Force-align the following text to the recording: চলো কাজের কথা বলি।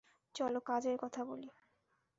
চলো 0.35 0.59
কাজের 0.61 0.95
কথা 0.97 1.21
বলি। 1.23 1.49